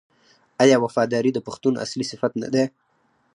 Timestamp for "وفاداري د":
0.79-1.39